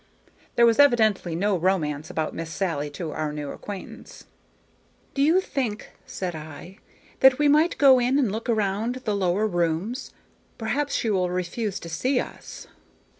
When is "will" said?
11.11-11.29